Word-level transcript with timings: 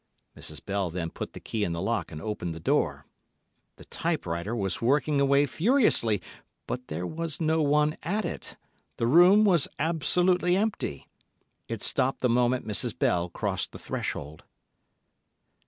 Mrs. 0.35 0.65
Bell 0.65 0.89
then 0.89 1.11
put 1.11 1.33
the 1.33 1.39
key 1.39 1.63
in 1.63 1.73
the 1.73 1.79
lock 1.79 2.11
and 2.11 2.19
opened 2.19 2.55
the 2.55 2.59
door. 2.59 3.05
The 3.75 3.85
typewriter 3.85 4.55
was 4.55 4.81
working 4.81 5.21
away 5.21 5.45
furiously, 5.45 6.23
but 6.65 6.87
there 6.87 7.05
was 7.05 7.39
no 7.39 7.61
one 7.61 7.95
at 8.01 8.25
it, 8.25 8.57
the 8.97 9.05
room 9.05 9.45
was 9.45 9.67
absolutely 9.77 10.57
empty. 10.57 11.07
It 11.67 11.83
stopped 11.83 12.21
the 12.21 12.29
moment 12.29 12.67
Mrs. 12.67 12.97
Bell 12.97 13.29
crossed 13.29 13.73
the 13.73 13.77
threshold. 13.77 14.43